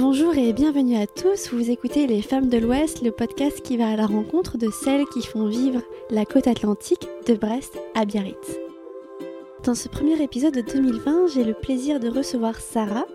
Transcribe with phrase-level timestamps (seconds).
[0.00, 3.88] Bonjour et bienvenue à tous, vous écoutez Les Femmes de l'Ouest, le podcast qui va
[3.88, 8.58] à la rencontre de celles qui font vivre la côte atlantique de Brest à Biarritz.
[9.64, 13.06] Dans ce premier épisode de 2020, j'ai le plaisir de recevoir Sarah.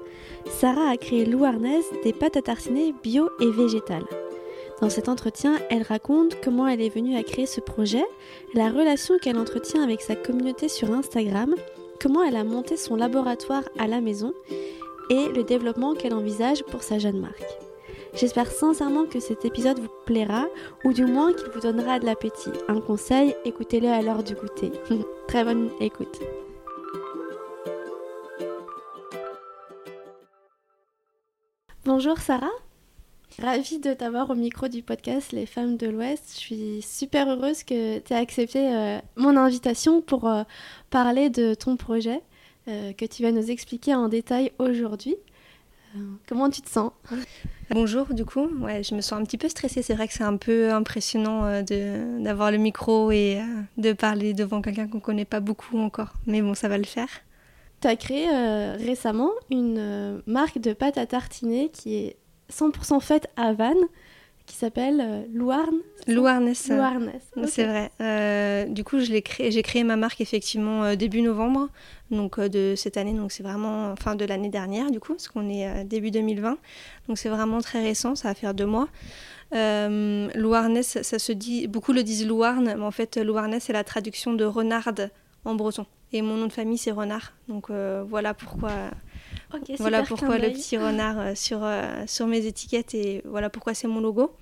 [0.46, 4.04] Sarah a créé Louarnaise, des pâtes à tartiner bio et végétales.
[4.82, 8.04] Dans cet entretien, elle raconte comment elle est venue à créer ce projet,
[8.56, 11.56] la relation qu'elle entretient avec sa communauté sur Instagram,
[12.02, 14.34] comment elle a monté son laboratoire à la maison
[15.10, 17.58] et le développement qu'elle envisage pour sa jeune marque.
[18.16, 20.46] J'espère sincèrement que cet épisode vous plaira
[20.84, 22.52] ou du moins qu'il vous donnera de l'appétit.
[22.68, 24.72] Un conseil, écoutez-le à l'heure du goûter.
[25.28, 26.20] Très bonne écoute.
[31.86, 32.48] Bonjour Sarah,
[33.42, 36.36] ravie de t'avoir au micro du podcast Les femmes de l'Ouest.
[36.36, 40.44] Je suis super heureuse que tu aies accepté euh, mon invitation pour euh,
[40.92, 42.22] parler de ton projet.
[42.70, 45.16] Euh, que tu vas nous expliquer en détail aujourd'hui.
[45.96, 46.92] Euh, comment tu te sens
[47.70, 49.82] Bonjour, du coup, ouais, je me sens un petit peu stressée.
[49.82, 53.42] C'est vrai que c'est un peu impressionnant euh, d'avoir le micro et
[53.78, 56.14] de parler devant quelqu'un qu'on ne connaît pas beaucoup encore.
[56.26, 57.10] Mais bon, ça va le faire.
[57.82, 58.30] Tu as créé
[58.78, 62.16] récemment une marque de pâte à tartiner qui est
[62.50, 63.76] 100% faite à Vannes
[64.46, 65.76] qui s'appelle euh, Louarn.
[66.08, 66.70] Louarness.
[66.70, 67.24] Louarness.
[67.48, 67.92] C'est vrai.
[68.02, 71.70] Euh, du coup, j'ai créé, créé ma marque effectivement euh, début novembre
[72.12, 73.14] donc, de cette année.
[73.14, 76.58] Donc, c'est vraiment, enfin, de l'année dernière, du coup, parce qu'on est début 2020.
[77.08, 78.16] Donc, c'est vraiment très récent.
[78.16, 78.90] Ça va faire deux mois.
[79.54, 83.84] Euh, Louarness, ça se dit, beaucoup le disent Louarn, mais en fait, Louarness, c'est la
[83.84, 85.10] traduction de renarde
[85.46, 85.86] en breton.
[86.12, 87.34] Et mon nom de famille, c'est Renard.
[87.48, 88.72] Donc, voilà pourquoi
[89.78, 93.88] voilà pourquoi le petit renard euh, sur, euh, sur mes étiquettes et voilà pourquoi c'est
[93.88, 94.36] mon logo.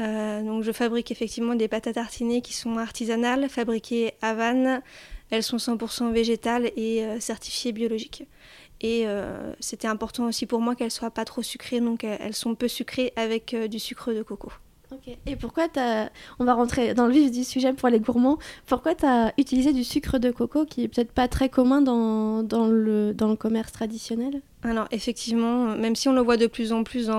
[0.00, 4.82] Euh, donc je fabrique effectivement des pâtes à tartiner qui sont artisanales, fabriquées à Vannes.
[5.30, 8.24] Elles sont 100% végétales et certifiées biologiques.
[8.80, 9.04] Et
[9.60, 13.12] c'était important aussi pour moi qu'elles soient pas trop sucrées, donc elles sont peu sucrées
[13.14, 14.50] avec du sucre de coco.
[15.26, 15.80] Et pourquoi tu.
[16.38, 18.38] On va rentrer dans le vif du sujet pour les gourmands.
[18.66, 22.42] Pourquoi tu as utilisé du sucre de coco qui est peut-être pas très commun dans,
[22.42, 24.42] dans, le, dans le commerce traditionnel?
[24.62, 27.10] Alors effectivement, même si on le voit de plus en plus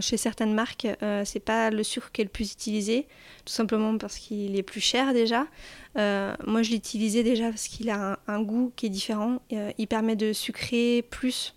[0.00, 3.06] chez certaines marques, euh, c'est pas le sucre qui est le plus utilisé,
[3.44, 5.46] tout simplement parce qu'il est plus cher déjà.
[5.98, 9.40] Euh, moi je l'utilisais déjà parce qu'il a un, goût qui est différent.
[9.52, 11.54] Euh, il permet de sucrer plus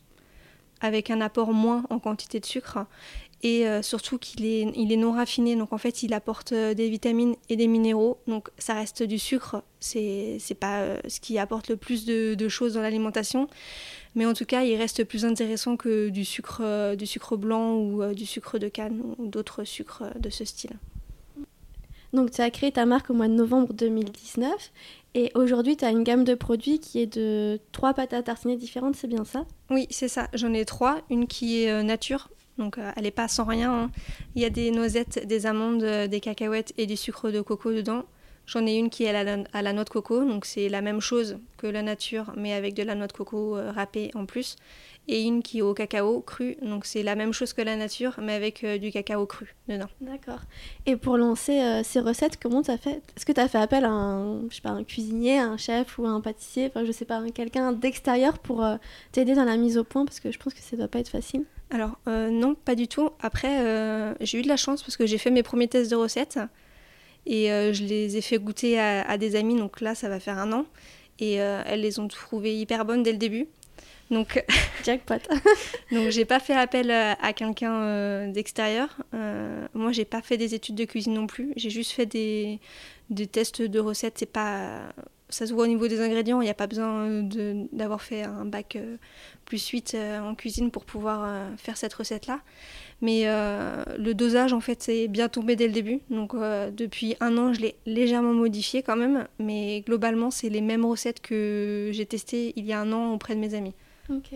[0.82, 2.86] avec un apport moins en quantité de sucre
[3.42, 6.74] et euh, surtout qu'il est, il est non raffiné, donc en fait il apporte euh,
[6.74, 11.22] des vitamines et des minéraux, donc ça reste du sucre, c'est, c'est pas euh, ce
[11.22, 13.48] qui apporte le plus de, choses dans l'alimentation,
[14.16, 18.14] mais en tout cas il reste plus intéressant que du sucre, du sucre blanc ou
[18.14, 20.72] du sucre de canne ou d'autres sucres de ce style.
[22.12, 24.72] Donc tu as créé ta marque au mois de novembre 2019
[25.14, 28.58] et aujourd'hui tu as une gamme de produits qui est de trois pâtes à tartiner
[28.58, 29.46] différentes, c'est bien ça?
[29.70, 30.28] Oui, c'est ça.
[30.34, 31.02] J'en ai trois.
[31.12, 33.74] Une qui est nature, donc euh, elle n'est pas sans rien.
[33.74, 33.92] Hein.
[34.36, 37.72] Il y a des noisettes, des amandes, euh, des cacahuètes et du sucre de coco
[37.72, 38.04] dedans.
[38.50, 39.24] J'en ai une qui est à
[39.62, 42.82] la, noix de coco, donc c'est la même chose que la nature, mais avec de
[42.82, 44.56] la noix de coco euh, râpée en plus.
[45.08, 48.20] Et une qui est au cacao cru, donc c'est la même chose que la nature,
[48.22, 49.90] mais avec du cacao cru dedans.
[50.02, 50.42] D'accord.
[50.86, 53.02] Et pour lancer ces recettes, comment tu as fait?
[53.18, 55.98] Est-ce que tu as fait appel à un, je sais pas, un cuisinier, un chef
[55.98, 58.64] ou un pâtissier, enfin je sais pas, quelqu'un d'extérieur pour
[59.12, 61.10] t'aider dans la mise au point Parce que je pense que ça doit pas être
[61.10, 61.46] facile.
[61.72, 63.10] Alors euh, non, pas du tout.
[63.22, 65.96] Après, euh, j'ai eu de la chance parce que j'ai fait mes premiers tests de
[65.96, 66.40] recettes
[67.26, 69.56] et euh, je les ai fait goûter à, des amis.
[69.56, 70.66] Donc là, ça va faire un an
[71.20, 73.48] et elles les ont trouvées hyper bonnes dès le début.
[74.10, 74.44] Donc
[74.86, 75.20] jackpot.
[75.92, 78.98] donc j'ai pas fait appel à, quelqu'un d'extérieur.
[79.74, 81.54] moi, j'ai pas fait des études de cuisine non plus.
[81.56, 82.60] J'ai juste fait des,
[83.10, 84.16] des tests de recettes.
[84.18, 84.92] C'est pas
[85.30, 87.24] ça se voit au niveau des ingrédients, il n'y a pas besoin
[87.72, 88.98] d'avoir fait un bac euh,
[89.46, 92.42] plus 8 euh, en cuisine pour pouvoir euh, faire cette recette-là.
[93.02, 96.02] Mais le dosage, en fait, c'est bien tombé dès le début.
[96.10, 99.28] Donc depuis un an, je l'ai légèrement modifié quand même.
[99.40, 103.36] Mais globalement, c'est les mêmes recettes que j'ai testées il y a un an auprès
[103.36, 103.74] de mes amis.
[104.10, 104.34] Ok.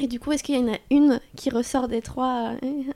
[0.00, 2.52] Et du coup, est-ce qu'il y en a une qui ressort des trois,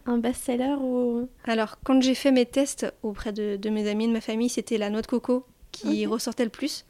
[0.07, 1.29] un best-seller ou...
[1.45, 4.79] Alors, quand j'ai fait mes tests auprès de, de mes amis, de ma famille, c'était
[4.79, 6.85] la noix de coco qui ressortait le plus.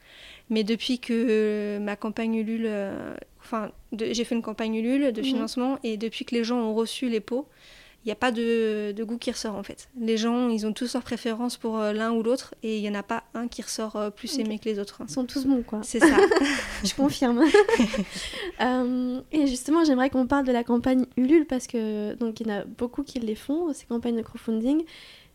[0.51, 5.21] Mais depuis que euh, ma campagne Ulule, euh, enfin, j'ai fait une campagne Ulule de
[5.21, 5.27] mhm.
[5.27, 7.47] financement et depuis que les gens ont reçu les pots,
[8.05, 9.89] il n'y a pas de, goût qui ressort en fait.
[9.97, 12.89] Les gens, ils ont tous leurs préférences pour euh, l'un ou l'autre et il n'y
[12.89, 15.03] en a pas un qui ressort plus aimé que les autres.
[15.09, 15.81] Ils sont tous bons quoi.
[15.83, 16.17] C'est ça.
[16.85, 17.45] Je confirme.
[19.33, 22.55] et justement, j'aimerais qu'on parle de la campagne Ulule parce que donc il y en
[22.55, 24.83] a beaucoup qui les font, ces campagnes de crowdfunding.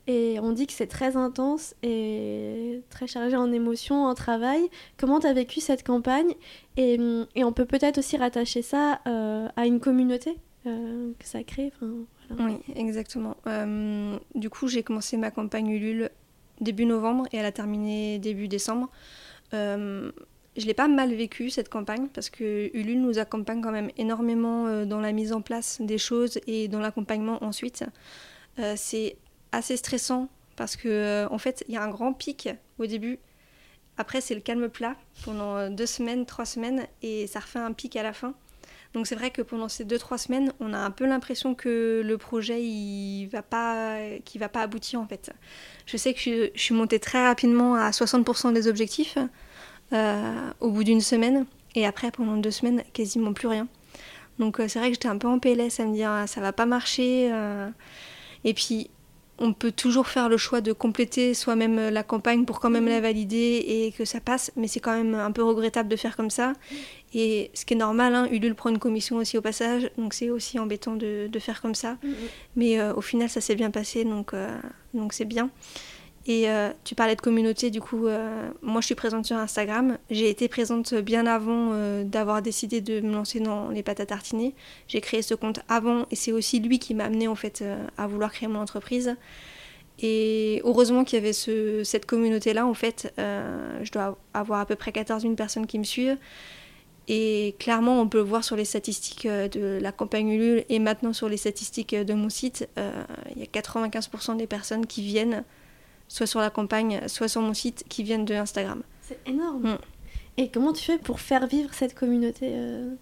[0.08, 4.70] Et on dit que c'est très intense et très chargé en émotions, en travail.
[4.98, 6.34] Comment tu as vécu cette campagne?
[6.78, 6.98] Et,
[7.36, 11.72] on peut peut-être aussi rattacher ça euh, à une communauté que ça crée.
[11.82, 13.38] Oui, exactement.
[14.36, 16.10] du coup, j'ai commencé ma campagne Ulule
[16.60, 18.90] début novembre et elle a terminé début décembre.
[20.58, 24.66] Je l'ai pas mal vécu cette campagne parce que Ulule nous accompagne quand même énormément
[24.66, 27.86] euh, dans la mise en place des choses et dans l'accompagnement ensuite.
[28.58, 29.18] Euh, c'est
[29.52, 32.50] assez stressant parce que euh, en fait il y a un grand pic
[32.80, 33.20] au début.
[33.98, 37.96] Après c'est le calme plat pendant deux semaines, trois semaines et ça refait un pic
[37.96, 38.34] à la fin.
[38.94, 42.02] Donc c'est vrai que pendant ces deux trois semaines, on a un peu l'impression que
[42.04, 45.32] le projet il va pas, qui va pas aboutir en fait.
[45.86, 49.18] Je sais que je, suis montée très rapidement à 60% des objectifs.
[49.94, 51.46] Euh, au bout d'une semaine.
[51.74, 53.68] Et après, pendant deux semaines, quasiment plus rien.
[54.38, 56.42] Donc euh, c'est vrai que j'étais un peu en PLS à me dire ah, ça
[56.42, 57.30] va pas marcher.
[57.32, 57.70] Euh.
[58.44, 58.90] Et puis
[59.40, 63.00] on peut toujours faire le choix de compléter soi-même la campagne pour quand même la
[63.02, 66.30] valider et que ça passe, mais c'est quand même un peu regrettable de faire comme
[66.30, 66.54] ça.
[67.14, 70.30] Et ce qui est normal, hein, Ulule prend une commission aussi au passage, donc c'est
[70.30, 71.98] aussi embêtant de, de, faire comme ça.
[72.04, 72.14] Mhm.
[72.56, 74.34] Mais au final, ça s'est bien passé, donc
[74.94, 75.50] donc c'est bien.
[76.30, 79.98] Et euh, tu parlais de communauté, du coup, euh, moi je suis présente sur Instagram.
[80.10, 84.06] J'ai été présente bien avant euh, d'avoir décidé de me lancer dans les pâtes à
[84.06, 84.54] tartiner.
[84.90, 87.64] J'ai créé ce compte avant et c'est aussi lui qui m'a amené en fait
[87.98, 89.16] à vouloir créer mon entreprise.
[90.00, 94.76] Et heureusement qu'il y avait ce, cette communauté-là, en fait, je dois avoir à peu
[94.76, 96.18] près 14 000 personnes qui me suivent.
[97.08, 101.14] Et clairement, on peut le voir sur les statistiques de la campagne Ulule et maintenant
[101.14, 102.70] sur les statistiques de mon site.
[103.36, 105.44] Il y a 95% des personnes qui viennent
[106.08, 108.84] soit sur la campagne, soit sur mon site, qui viennent de Instagram.
[109.02, 109.74] C'est énorme.
[109.74, 109.78] Mm.
[110.38, 112.94] Et comment tu fais pour faire vivre cette communauté euh,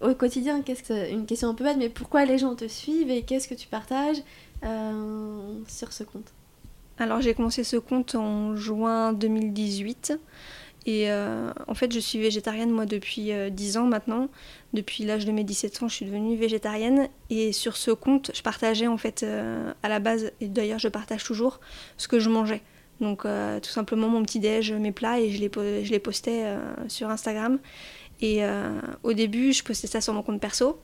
[0.00, 0.62] au quotidien?
[0.62, 3.46] Qu'est-ce que une question un peu bête, mais pourquoi les gens te suivent et qu'est-ce
[3.46, 4.18] que tu partages
[4.64, 6.32] euh, sur ce compte?
[6.98, 10.18] Alors j'ai commencé ce compte en juin 2018.
[10.86, 14.28] Et euh, en fait, je suis végétarienne moi depuis 10 ans maintenant
[14.76, 18.42] depuis l'âge de mes 17 ans, je suis devenue végétarienne et sur ce compte, je
[18.42, 21.60] partageais en fait euh, à la base, et d'ailleurs je partage toujours,
[21.96, 22.62] ce que je mangeais.
[23.00, 25.50] Donc euh, tout simplement mon petit déj, mes plats et je les,
[25.84, 26.58] je les postais euh,
[26.88, 27.58] sur Instagram.
[28.22, 28.40] Et
[29.02, 30.80] au début, je postais ça sur mon compte perso.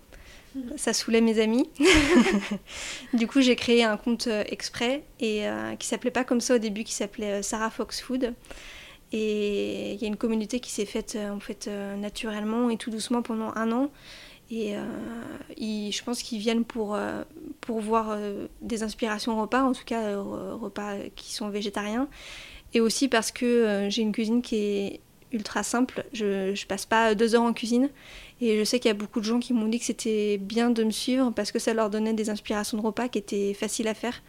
[0.76, 1.66] Ça saoulait mes amis.
[3.14, 5.46] du coup, j'ai créé un compte exprès et
[5.78, 8.34] qui s'appelait pas comme ça au début, qui s'appelait Sarah Fox Food.
[9.12, 12.78] Et il y a une communauté qui s'est faite euh, en fait euh, naturellement et
[12.78, 13.90] tout doucement pendant un an.
[14.50, 14.82] Et euh,
[15.58, 16.98] je pense qu'ils viennent pour,
[17.62, 18.18] pour voir
[18.60, 22.06] des inspirations repas, en tout cas repas qui sont végétariens.
[22.74, 25.00] Et aussi parce que j'ai une cuisine qui est
[25.32, 26.04] ultra simple.
[26.12, 27.88] Je ne passe pas deux heures en cuisine.
[28.42, 30.68] Et je sais qu'il y a beaucoup de gens qui m'ont dit que c'était bien
[30.68, 33.88] de me suivre parce que ça leur donnait des inspirations de repas qui étaient faciles
[33.88, 34.22] à faire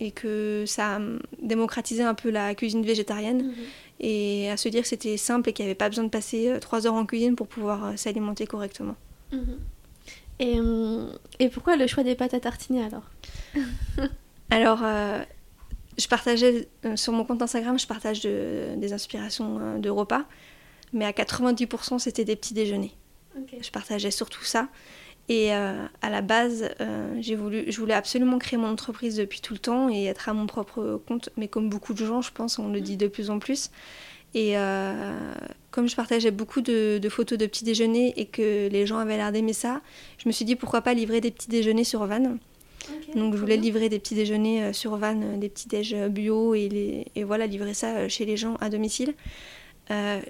[0.00, 0.98] et que ça
[1.40, 3.48] démocratisait un peu la cuisine végétarienne.
[3.48, 3.54] Mhm
[4.00, 6.48] et à se dire que c'était simple et qu'il n'y avait pas besoin de passer
[6.48, 8.96] euh, trois heures en cuisine pour pouvoir euh, s'alimenter correctement.
[9.32, 9.58] Mhm.
[10.38, 13.04] Et, euh, et, pourquoi le choix des pâtes à tartiner alors
[14.50, 14.84] Alors,
[15.98, 20.24] je partageais sur mon compte Instagram, je partage des inspirations de repas,
[20.92, 22.92] mais à 90% c'était des petits déjeuners.
[23.60, 24.68] Je partageais surtout ça.
[25.28, 26.70] Et à la base,
[27.20, 30.34] j'ai voulu, je voulais absolument créer mon entreprise depuis tout le temps et être à
[30.34, 31.30] mon propre compte.
[31.36, 33.70] Mais comme beaucoup de gens, je pense, on le dit de plus en plus.
[34.34, 34.54] Et
[35.70, 39.32] comme je partageais beaucoup de, photos de petits déjeuners et que les gens avaient l'air
[39.32, 39.80] d'aimer ça,
[40.18, 42.36] je me suis dit pourquoi pas livrer des petits déjeuners sur Van.
[43.16, 47.06] Donc je voulais livrer des petits déjeuners sur Van, des petits déj bio et, les,
[47.16, 49.14] et voilà, livrer ça chez les gens à domicile.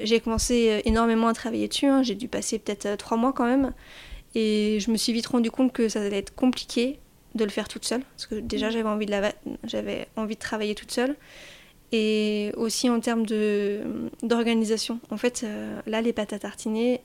[0.01, 2.03] j'ai commencé énormément à travailler dessus, hein.
[2.03, 3.73] j'ai dû passer peut-être trois mois quand même.
[4.39, 6.99] Et je me suis vite rendu compte que ça allait être compliqué
[7.35, 8.73] de le faire toute seule, parce que déjà mm.
[8.73, 9.15] j'avais envie, de
[9.65, 11.17] j'avais envie de travailler toute seule.
[11.93, 13.25] Et aussi en termes
[14.23, 15.01] d'organisation.
[15.11, 17.01] En fait, euh, là, les pâtes à tartiner,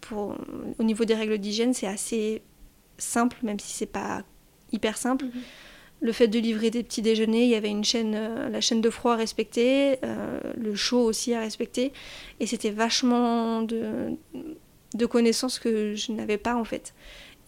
[0.00, 0.36] pour,
[0.78, 2.42] au niveau des règles d'hygiène, c'est assez
[2.96, 4.22] simple, même si c'est pas
[4.70, 5.24] hyper simple.
[5.24, 6.02] Mm-hmm.
[6.02, 8.80] Le fait de livrer des petits déjeuners, il y avait une chaîne, euh, la chaîne
[8.80, 11.92] de froid à respecter, euh, le chaud aussi à respecter,
[12.38, 14.16] et c'était vachement de,
[14.94, 16.94] de connaissances que je n'avais pas en fait.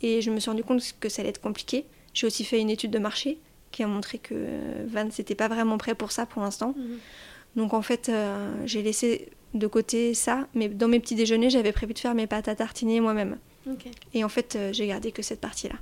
[0.03, 1.87] Et je me suis rendu compte que ça allait être compliqué.
[2.13, 3.39] J'ai aussi fait une étude de marché
[3.71, 4.35] qui a montré que
[4.87, 6.75] Van n'était pas vraiment prêt pour ça pour l'instant.
[6.77, 6.99] Mhm.
[7.57, 11.73] Donc en fait, euh, j'ai laissé de côté ça, mais dans mes petits déjeuners, j'avais
[11.73, 13.39] prévu de faire mes pâtes à tartiner moi-même.
[14.13, 15.77] Et en fait, euh, j'ai gardé que cette partie-là.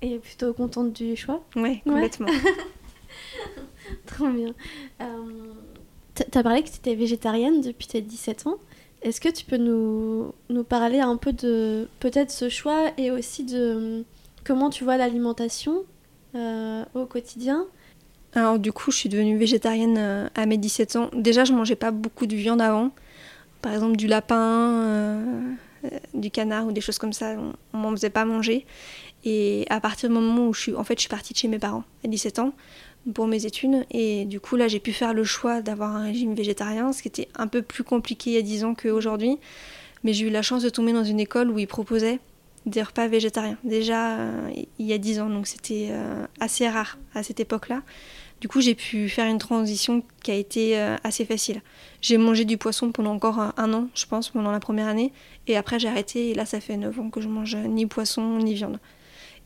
[0.00, 1.44] Et plutôt contente du choix?
[1.54, 2.26] Oui, complètement.
[4.06, 4.52] Trop bien.
[5.00, 5.52] Euh,
[6.14, 8.58] tu as parlé que tu étais végétarienne depuis tes 17 ans.
[9.02, 13.44] Est-ce que tu peux nous, nous, parler un peu de peut-être ce choix et aussi
[13.44, 14.04] de
[14.44, 15.84] comment tu vois l'alimentation
[16.36, 17.66] euh, au quotidien?
[18.34, 21.10] Alors du coup, je suis devenue végétarienne euh, à mes 17 ans.
[21.14, 22.90] Déjà, je mangeais pas beaucoup de viande avant.
[23.60, 25.40] Par exemple, du lapin, euh,
[26.14, 28.66] du canard ou des choses comme ça, on, ne m'en faisait pas manger.
[29.24, 31.48] Et à partir du moment où je suis, en fait, je suis partie de chez
[31.48, 32.52] mes parents à 17 ans
[33.14, 33.84] pour mes études.
[33.90, 37.08] Et du coup, là, j'ai pu faire le choix d'avoir un régime végétarien, ce qui
[37.08, 39.38] était un peu plus compliqué il y a 10 ans qu'aujourd'hui.
[40.04, 42.18] Mais j'ai eu la chance de tomber dans une école où ils proposaient
[42.66, 45.30] des repas végétariens, déjà euh, il y a 10 ans.
[45.30, 47.82] Donc c'était euh, assez rare à cette époque-là.
[48.40, 51.62] Du coup, j'ai pu faire une transition qui a été euh, assez facile.
[52.00, 55.12] J'ai mangé du poisson pendant encore un an, je pense, pendant la première année.
[55.46, 56.30] Et après, j'ai arrêté.
[56.30, 58.80] Et là, ça fait 9 ans que je mange ni poisson ni viande.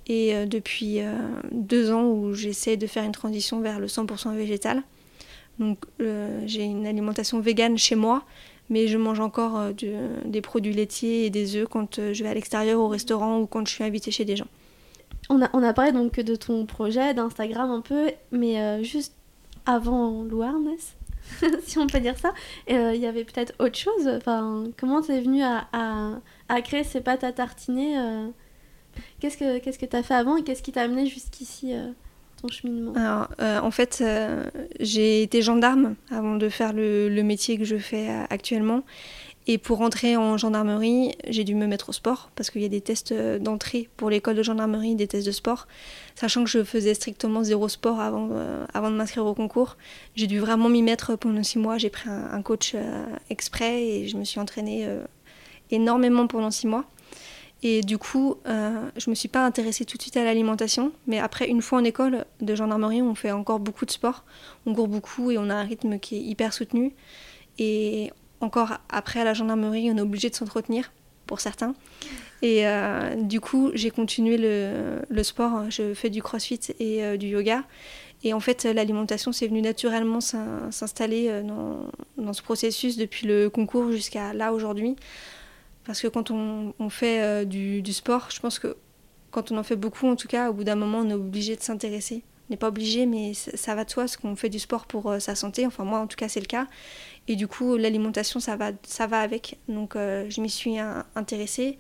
[0.07, 1.13] Et euh, depuis euh,
[1.53, 4.83] deux ans où j'essaie de faire une transition vers le 100% végétal.
[5.59, 5.87] Donc,
[6.45, 8.25] j'ai une alimentation végane chez moi,
[8.69, 12.79] mais je mange encore des produits laitiers et des œufs quand je vais à l'extérieur
[12.79, 14.49] au restaurant ou quand je suis invitée chez des gens.
[15.29, 19.15] On a, parlé donc de ton projet, d'Instagram un peu, mais euh, juste
[19.65, 20.95] avant l'awareness,
[21.65, 22.33] si on peut dire ça,
[22.71, 24.07] euh, il y avait peut-être autre chose?
[24.07, 26.21] Enfin, comment tu es venu à,
[26.63, 28.29] créer ces pâtes à tartiner euh,
[29.21, 31.73] Qu'est-ce que qu'est-ce que tu as fait avant et qu'est-ce qui t'a amené jusqu'ici
[32.41, 32.93] ton cheminement?
[32.95, 33.29] Alors,
[33.65, 34.05] en fait,
[34.81, 38.83] j'ai été gendarme avant de faire le, métier que je fais actuellement.
[39.49, 42.69] Et pour rentrer en gendarmerie, j'ai dû me mettre au sport parce qu'il y a
[42.69, 45.69] des tests euh, d'entrée pour l'école de gendarmerie, des tests de sport.
[46.17, 49.77] Sachant que je faisais strictement zéro sport avant, euh, avant de m'inscrire au concours,
[50.17, 51.79] j'ai dû vraiment m'y mettre pendant six mois.
[51.79, 54.89] J'ai pris un, coach euh, exprès et je me suis entraînée
[55.71, 56.85] énormément pendant six mois.
[57.63, 58.51] Et du coup, je
[59.07, 60.93] ne me suis pas intéressée tout de suite à l'alimentation.
[61.07, 64.25] Mais après, une fois en école de gendarmerie, on fait encore beaucoup de sport.
[64.67, 66.95] On court beaucoup et on a un rythme qui est hyper soutenu.
[67.59, 70.93] Et encore après à la gendarmerie, on est obligé de s'entretenir
[71.27, 71.75] pour certains.
[72.43, 75.71] Et euh, du coup, j'ai continué le, sport.
[75.71, 77.65] Je fais du crossfit et euh, du yoga.
[78.25, 81.43] Et en fait, l'alimentation, c'est venu naturellement s'installer euh,
[82.17, 84.97] dans, ce processus depuis le concours jusqu'à là aujourd'hui.
[85.87, 88.77] Parce que quand on, fait du, sport, je pense que
[89.31, 91.57] quand on en fait beaucoup, en tout cas, au bout d'un moment, on est obligé
[91.57, 92.25] de s'intéresser.
[92.49, 95.15] On n'est pas obligé, mais ça va de soi, parce qu'on fait du sport pour
[95.21, 95.67] sa santé.
[95.67, 96.67] Enfin, moi, en tout cas, c'est le cas.
[97.29, 99.59] Et du coup, l'alimentation, ça va, ça va avec.
[99.69, 100.79] Donc, euh, je m'y suis
[101.15, 101.79] intéressée.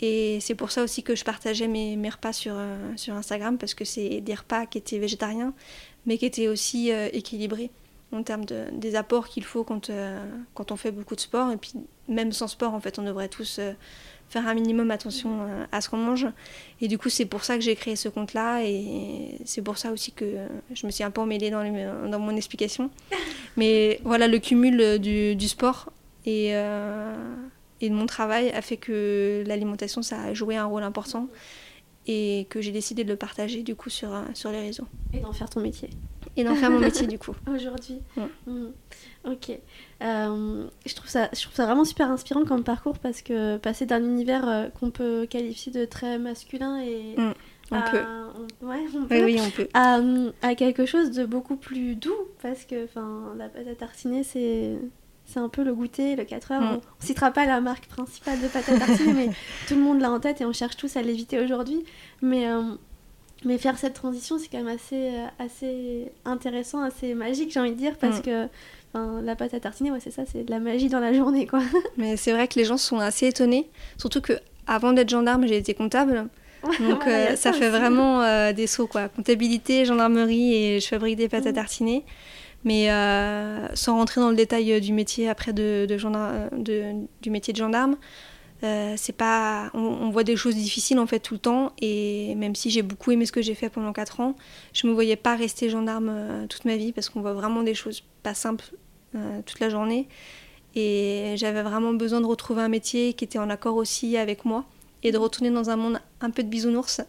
[0.00, 3.84] Et c'est pour ça aussi que je partageais mes, repas sur, euh, Instagram, parce que
[3.84, 5.54] c'est des repas qui étaient végétariens,
[6.04, 7.70] mais qui étaient aussi euh, équilibrés
[8.12, 9.90] en termes de, des apports qu'il faut quand,
[10.54, 11.50] quand on fait beaucoup de sport.
[11.50, 11.72] Et puis,
[12.08, 13.60] même sans sport, en fait, on devrait tous
[14.28, 16.26] faire un minimum attention euh, à ce qu'on mange.
[16.80, 19.92] Et du coup, c'est pour ça que j'ai créé ce compte-là et c'est pour ça
[19.92, 20.24] aussi que
[20.74, 21.62] je me suis un peu emmêlée dans,
[22.08, 22.90] dans mon explication.
[23.56, 25.92] Mais voilà, le cumul du, du sport
[26.24, 27.14] et, euh,
[27.80, 31.28] et de mon travail a fait que l'alimentation, ça a joué un rôle important
[32.06, 34.86] et que j'ai décidé de le partager du coup sur, sur les réseaux.
[35.12, 35.90] Et d'en faire ton métier.
[36.36, 37.34] Et d'en faire mon métier du coup.
[37.52, 38.00] Aujourd'hui.
[38.46, 38.66] Mm.
[39.24, 39.58] Ok.
[40.02, 43.86] Euh, je, trouve ça, je trouve ça vraiment super inspirant comme parcours parce que passer
[43.86, 47.14] d'un univers euh, qu'on peut qualifier de très masculin et.
[47.16, 47.32] Mm.
[47.72, 48.02] On, peut.
[48.62, 49.24] ouais, on peut.
[49.24, 49.66] Oui, on peut.
[49.74, 49.98] À,
[50.42, 52.86] à, quelque chose de beaucoup plus doux parce que
[53.36, 54.76] la pâte à tartiner, c'est.
[55.26, 56.60] C'est un peu le goûter, le 4 heures.
[56.60, 56.64] Mm.
[56.64, 59.30] On, ne citera pas la marque principale de pâte à tartiner, mais
[59.68, 61.84] tout le monde l'a en tête et on cherche tous à l'éviter aujourd'hui.
[62.22, 62.62] Mais euh,
[63.44, 67.76] mais faire cette transition, c'est quand même assez, assez intéressant, assez magique, j'ai envie de
[67.76, 68.22] dire, parce mm.
[68.22, 68.48] que
[69.22, 71.60] la pâte à tartiner, ouais, c'est ça, c'est de la magie dans la journée, quoi.
[71.98, 73.68] Mais c'est vrai que les gens sont assez étonnés,
[73.98, 74.32] surtout que
[74.66, 76.28] avant d'être gendarme, j'ai été comptable.
[76.80, 79.08] Donc euh, ça, fait vraiment euh, des sauts, quoi.
[79.08, 81.54] Comptabilité, gendarmerie et je fabrique des pâtes à mm.
[81.54, 82.04] tartiner.
[82.66, 87.58] Mais euh, sans rentrer dans le détail du métier après de, de, du métier de
[87.58, 87.96] gendarme,
[88.60, 92.70] c'est pas on, voit des choses difficiles en fait tout le temps et même si
[92.70, 94.34] j'ai beaucoup aimé ce que j'ai fait pendant 4 ans
[94.72, 98.02] je me voyais pas rester gendarme toute ma vie parce qu'on voit vraiment des choses
[98.24, 98.72] pas simples
[99.16, 100.08] euh, toute la journée.
[100.74, 104.64] Et j'avais vraiment besoin de retrouver un métier qui était en accord aussi avec moi
[105.02, 107.00] et de retourner dans un monde un peu de bisounours.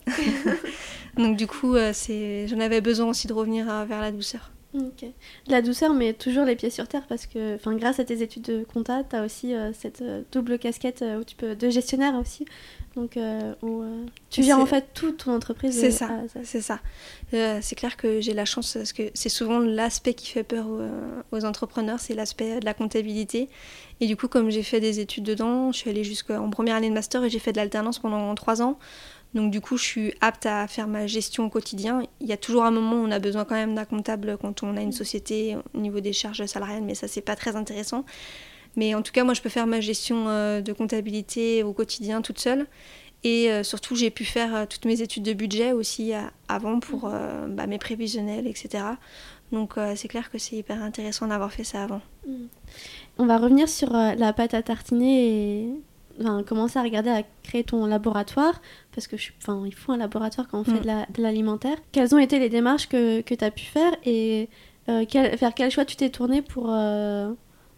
[1.18, 4.52] Donc du coup, euh, c'est, j'en avais besoin aussi de revenir euh, vers la douceur.
[4.74, 5.06] Ok.
[5.48, 8.64] La douceur, mais toujours les pieds sur terre parce que grâce à tes études de
[8.64, 12.46] compta, tu as aussi cette double casquette où tu peux, de gestionnaire aussi.
[12.98, 15.80] Donc, euh, euh, tu gères en fait toute ton entreprise.
[15.80, 16.10] C'est ça,
[16.44, 16.80] c'est ça.
[17.36, 20.66] Euh, c'est clair que j'ai la chance, parce que c'est souvent l'aspect qui fait peur
[21.32, 23.50] aux, entrepreneurs, c'est l'aspect de la comptabilité.
[24.00, 26.90] Et du coup, comme j'ai fait des études dedans, je suis allée jusqu'en première année
[26.90, 28.80] de master et j'ai fait de l'alternance pendant trois ans.
[29.38, 32.02] Donc du coup, je suis apte à faire ma gestion au quotidien.
[32.20, 34.64] Il y a toujours un moment où on a besoin quand même d'un comptable quand
[34.64, 38.04] on a une société au niveau des charges salariales, mais ça, c'est pas très intéressant.
[38.76, 42.24] Mais en tout cas, moi, je peux faire ma gestion euh, de comptabilité au quotidien
[42.24, 42.66] toute seule.
[43.24, 46.14] Et euh, surtout, j'ai pu faire euh, toutes mes études de budget aussi
[46.48, 47.56] avant pour mhm.
[47.56, 48.84] bah, mes prévisionnels, etc.
[49.52, 52.02] Donc c'est clair que c'est hyper intéressant d'avoir fait ça avant.
[52.28, 52.48] Mhm.
[53.20, 55.70] On va revenir sur la pâte à tartiner et
[56.46, 58.62] commencer à regarder à créer ton laboratoire,
[58.94, 61.06] parce que je, enfin, il faut un laboratoire quand on fait mm.
[61.14, 61.78] de l'alimentaire.
[61.92, 64.50] Quelles ont été les démarches que, que tu as pu faire et
[64.90, 67.32] euh, vers quel choix tu t'es tourné pour, euh,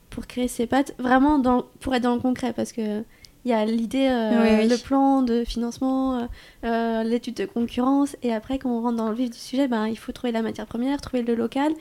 [0.10, 3.04] pour créer ces pâtes Vraiment dans, pour être dans le concret, parce que
[3.46, 6.28] il y a l'idée, euh, le plan de financement,
[6.62, 9.98] l'étude de concurrence, et après, quand on rentre dans le vif du sujet, ben, il
[9.98, 11.72] faut trouver la matière première, trouver le local.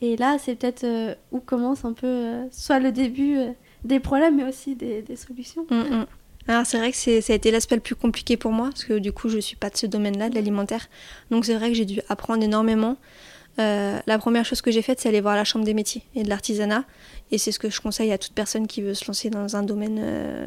[0.00, 3.38] Et là, c'est peut-être où commence un peu soit le début
[3.84, 5.66] des problèmes, mais aussi des, des solutions.
[5.70, 6.06] Mm, mm.
[6.48, 8.98] Alors c'est vrai que ça a été l'aspect le plus compliqué pour moi, parce que
[8.98, 10.88] du coup je suis pas de ce domaine-là, de l'alimentaire.
[11.30, 12.96] Donc c'est vrai que j'ai dû apprendre énormément.
[13.58, 16.22] Euh, la première chose que j'ai faite, c'est aller voir la Chambre des métiers et
[16.22, 16.84] de l'artisanat.
[17.30, 19.62] Et c'est ce que je conseille à toute personne qui veut se lancer dans un
[19.62, 20.46] domaine euh,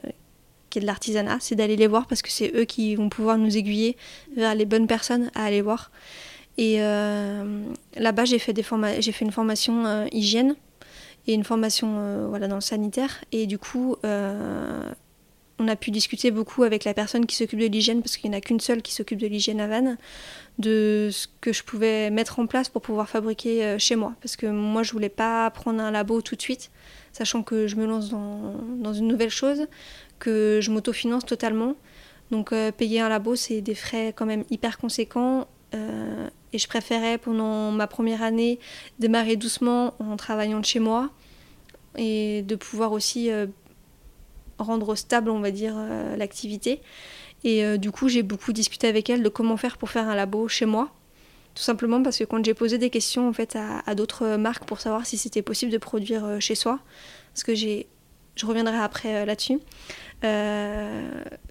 [0.69, 3.37] qui est de l'artisanat, c'est d'aller les voir parce que c'est eux qui vont pouvoir
[3.37, 3.95] nous aiguiller
[4.35, 5.91] vers les bonnes personnes à aller voir.
[6.57, 7.63] Et euh,
[7.95, 8.65] là-bas, j'ai fait, des
[8.99, 10.55] j'ai fait une formation hygiène
[11.27, 13.23] et une formation voilà, dans le sanitaire.
[13.31, 13.95] Et du coup,
[15.59, 18.35] on a pu discuter beaucoup avec la personne qui s'occupe de l'hygiène, parce qu'il n'y
[18.35, 19.97] en a qu'une seule qui s'occupe de l'hygiène à Vannes,
[20.59, 24.13] de ce que je pouvais mettre en place pour pouvoir fabriquer euh, chez moi.
[24.21, 26.71] Parce que moi, je voulais pas prendre un labo tout de suite,
[27.13, 29.67] sachant que je me lance dans, une nouvelle chose,
[30.19, 31.75] que je m'autofinance totalement.
[32.31, 35.47] Donc euh, payer un labo, c'est des frais quand même hyper conséquents.
[35.73, 38.59] Euh, et je préférais pendant ma première année
[38.99, 41.09] démarrer doucement en travaillant de chez moi
[41.97, 43.29] et de pouvoir aussi
[44.57, 46.81] rendre stable, on va dire, euh, l'activité.
[47.43, 50.15] Et euh, du coup, j'ai beaucoup discuté avec elle de comment faire pour faire un
[50.15, 50.89] labo chez moi.
[51.53, 54.81] Tout simplement parce que quand j'ai posé des questions en fait à, d'autres marques pour
[54.81, 56.79] savoir si c'était possible de produire euh, chez soi,
[57.33, 57.87] parce que j'ai,
[58.35, 59.59] je reviendrai après là-dessus.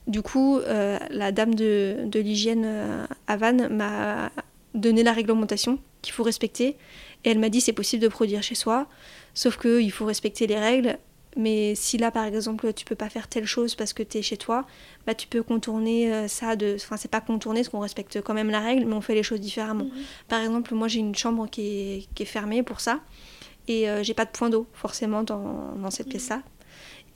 [0.07, 0.59] du coup,
[1.11, 2.67] la dame de, de l'hygiène
[3.27, 4.31] à Vannes m'a
[4.75, 6.77] donné la réglementation qu'il faut respecter.
[7.25, 8.87] Et elle m'a dit c'est possible de produire chez soi,
[9.33, 10.99] sauf qu'il faut respecter les règles
[11.37, 14.23] mais si là, par exemple, tu peux pas faire telle chose parce que tu es
[14.23, 14.67] chez toi,
[15.07, 16.57] bah, tu peux contourner euh, ça.
[16.57, 16.77] De...
[16.77, 19.23] Enfin, c'est pas contourner, parce qu'on respecte quand même la règle, mais on fait les
[19.23, 19.85] choses différemment.
[19.85, 20.03] Mhm.
[20.29, 23.01] Par exemple, moi, j'ai une chambre qui est, qui est, fermée pour ça.
[23.67, 26.13] Et euh, j'ai pas de point d'eau, forcément, dans, dans cette mhm.
[26.13, 26.43] pièce-là.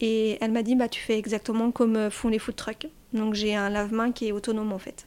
[0.01, 2.88] Et elle m'a dit, bah, tu fais exactement comme euh, font les food trucks.
[3.12, 5.07] Donc, j'ai un lave-main qui est autonome, en fait.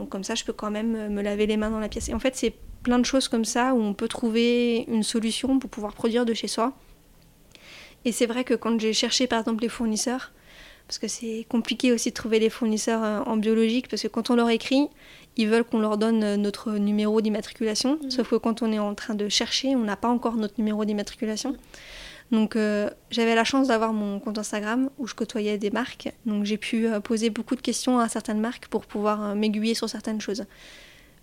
[0.00, 2.08] Donc, comme ça, je peux quand même me laver les mains dans la pièce.
[2.08, 5.58] Et en fait, c'est plein de choses comme ça où on peut trouver une solution
[5.58, 6.74] pour pouvoir produire de chez soi
[8.04, 10.32] et c'est vrai que quand j'ai cherché par exemple les fournisseurs,
[10.86, 14.30] parce que c'est compliqué aussi de trouver les fournisseurs euh, en biologique, parce que quand
[14.30, 14.88] on leur écrit,
[15.36, 18.10] ils veulent qu'on leur donne euh, notre numéro d'immatriculation, mhm.
[18.10, 20.84] sauf que quand on est en train de chercher, on n'a pas encore notre numéro
[20.84, 21.54] d'immatriculation.
[22.30, 26.44] Donc euh, j'avais la chance d'avoir mon compte Instagram où je côtoyais des marques, donc
[26.44, 30.44] j'ai pu poser beaucoup de questions à certaines marques pour pouvoir m'aiguiller sur certaines choses.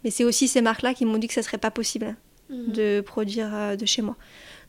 [0.03, 2.15] Mais c'est aussi ces marques-là qui m'ont dit que ça serait pas possible
[2.49, 2.71] mhm.
[2.73, 4.17] de produire de chez moi.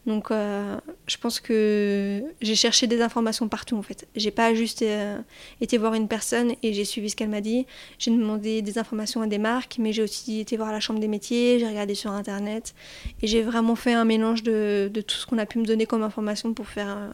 [0.09, 4.09] Donc euh, je pense que j'ai cherché des informations partout en fait.
[4.17, 5.19] J'ai pas juste euh,
[5.61, 7.67] été voir une personne et j'ai suivi ce qu'elle m'a dit.
[7.99, 11.09] J'ai demandé des informations à des marques, mais j'ai aussi été voir la chambre des
[11.09, 12.75] métiers, j'ai regardé sur internet
[13.21, 16.03] et j'ai vraiment fait un mélange de, tout ce qu'on a pu me donner comme
[16.03, 17.11] information pour faire euh,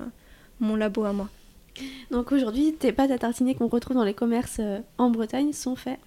[0.60, 1.28] mon labo à moi.
[2.12, 4.60] Donc aujourd'hui, tes pâtes à tartiner qu'on retrouve dans les commerces
[4.98, 5.98] en Bretagne sont faites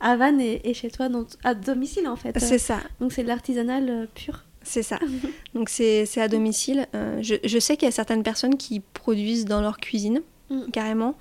[0.00, 1.10] à Vannes et, chez toi,
[1.44, 2.38] à domicile en fait.
[2.38, 2.78] C'est ça.
[2.98, 4.44] Donc c'est de l'artisanal pur.
[4.62, 4.98] C'est ça.
[5.54, 6.86] Donc c'est à domicile.
[6.94, 10.70] Euh, je, sais qu'il y a certaines personnes qui produisent dans leur cuisine, mm.
[10.72, 11.16] carrément.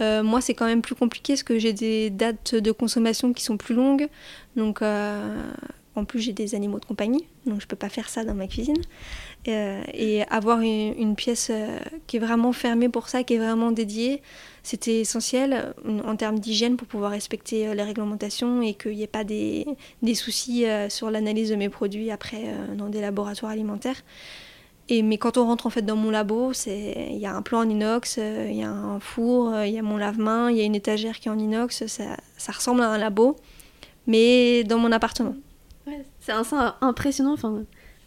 [0.00, 3.44] Euh, moi, c'est quand même plus compliqué parce que j'ai des dates de consommation qui
[3.44, 4.08] sont plus longues.
[4.56, 5.42] Donc, euh,
[5.94, 8.46] en plus, j'ai des animaux de compagnie, donc je peux pas faire ça dans ma
[8.46, 8.80] cuisine.
[9.46, 11.50] et avoir une pièce
[12.10, 14.20] qui est vraiment fermée pour ça, qui est vraiment dédiée,
[14.64, 19.04] c'était essentiel euh, en termes d'hygiène pour pouvoir respecter euh, les réglementations et qu'il n'y
[19.04, 19.64] ait pas des,
[20.02, 22.42] des soucis euh, sur l'analyse de mes produits après
[22.76, 24.02] dans des laboratoires alimentaires.
[24.88, 27.60] Et, mais quand on rentre en fait dans mon labo, il y a un plan
[27.60, 30.64] en inox, il y a un four, il y a mon lave-main, il y a
[30.64, 33.36] une étagère qui est en inox, ça, ça, ressemble à un labo,
[34.08, 35.36] mais dans mon appartement.
[36.18, 36.32] c'est
[36.80, 37.36] impressionnant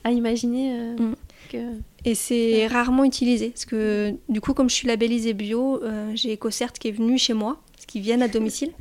[0.04, 0.94] à imaginer.
[1.00, 1.16] Mm.
[2.06, 3.50] Et c'est rarement utilisé.
[3.50, 7.18] Parce que du coup, comme je suis labellisée bio, euh, j'ai EcoCert qui est venu
[7.18, 8.72] chez moi, qui viennent à domicile,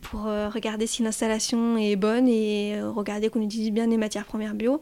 [0.00, 4.24] pour euh, regarder si l'installation est bonne et euh, regarder qu'on utilise bien les matières
[4.24, 4.80] premières bio.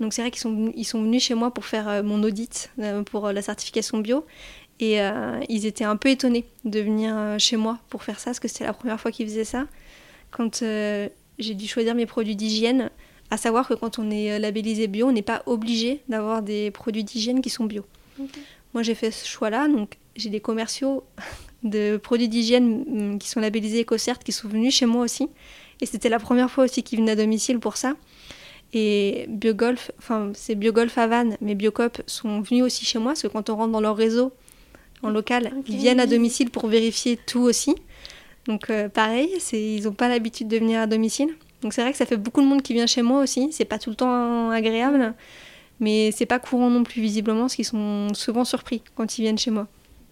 [0.00, 2.70] Donc c'est vrai qu'ils sont, ils sont venus chez moi pour faire mon audit
[3.06, 4.24] pour la certification bio.
[4.80, 4.98] Et
[5.48, 8.64] ils étaient un peu étonnés de venir chez moi pour faire ça, parce que c'était
[8.64, 9.66] la première fois qu'ils faisaient ça.
[10.32, 10.64] Quand
[11.38, 12.90] j'ai dû choisir mes produits d'hygiène,
[13.30, 16.70] à savoir que quand on est euh, labellisé bio, on n'est pas obligé d'avoir des
[16.70, 17.84] produits d'hygiène qui sont bio.
[18.74, 21.04] Moi, j'ai fait ce choix-là, donc j'ai des commerciaux
[21.62, 25.28] de produits d'hygiène mm, qui sont labellisés EcoCert qui sont venus chez moi aussi.
[25.80, 27.94] Et c'était la première fois aussi qu'ils venaient à domicile pour ça.
[28.72, 33.22] Et Biogolf, enfin c'est Biogolf à Vannes, mais Biocop sont venus aussi chez moi, parce
[33.22, 34.32] que quand on rentre dans leur réseau,
[35.04, 35.52] en local.
[35.68, 37.74] Ils viennent à domicile pour vérifier tout aussi.
[38.46, 41.34] Donc pareil, ils n'ont pas l'habitude de venir à domicile.
[41.64, 43.48] Donc c'est vrai que ça fait beaucoup de monde qui vient chez moi aussi.
[43.50, 45.14] C'est pas tout le temps agréable,
[45.80, 49.38] mais c'est pas courant non plus visiblement, parce qu'ils sont souvent surpris quand ils viennent
[49.38, 49.66] chez moi.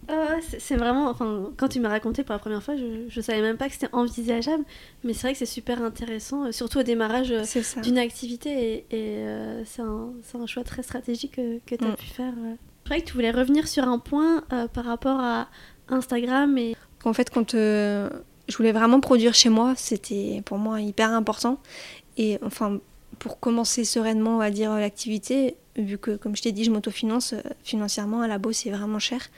[0.09, 3.41] Ah c'est vraiment, enfin, quand tu m'as raconté pour la première fois, je, je savais
[3.41, 4.65] même pas que c'était envisageable,
[5.03, 8.95] mais c'est vrai que c'est super intéressant, euh, surtout au démarrage euh, d'une activité, et,
[8.99, 10.09] euh, c'est un,
[10.41, 11.95] un, choix très stratégique que, que tu as mm.
[11.95, 12.33] pu faire.
[12.35, 15.47] Je croyais que tu voulais revenir sur un point par rapport à
[15.87, 16.75] Instagram et.
[17.05, 17.55] En fait, quand
[18.47, 21.59] je voulais vraiment produire chez moi, c'était pour moi hyper important,
[22.17, 22.79] et enfin,
[23.19, 28.21] pour commencer sereinement, à dire, l'activité, vu que, comme je t'ai dit, je m'autofinance financièrement,
[28.21, 29.29] à la Labo, c'est vraiment cher.